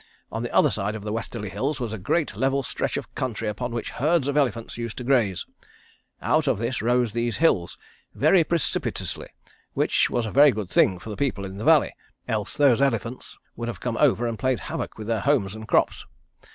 On 0.31 0.41
the 0.41 0.51
other 0.51 0.71
side 0.71 0.95
of 0.95 1.03
the 1.03 1.13
westerly 1.13 1.49
hills 1.49 1.79
was 1.79 1.93
a 1.93 1.99
great 1.99 2.35
level 2.35 2.63
stretch 2.63 2.97
of 2.97 3.13
country 3.13 3.47
upon 3.47 3.71
which 3.71 3.91
herds 3.91 4.27
of 4.27 4.35
elephants 4.35 4.75
used 4.75 4.97
to 4.97 5.03
graze. 5.03 5.45
Out 6.23 6.47
of 6.47 6.57
this 6.57 6.81
rose 6.81 7.13
these 7.13 7.37
hills, 7.37 7.77
very 8.15 8.43
precipitously, 8.43 9.27
which 9.75 10.09
was 10.09 10.25
a 10.25 10.31
very 10.31 10.49
good 10.51 10.71
thing 10.71 10.97
for 10.97 11.11
the 11.11 11.15
people 11.15 11.45
in 11.45 11.57
the 11.57 11.65
valley, 11.65 11.93
else 12.27 12.57
those 12.57 12.81
elephants 12.81 13.37
would 13.55 13.67
have 13.67 13.79
come 13.79 13.95
over 13.99 14.25
and 14.25 14.39
played 14.39 14.61
havoc 14.61 14.97
with 14.97 15.05
their 15.05 15.21
homes 15.21 15.53
and 15.53 15.67
crops. 15.67 16.07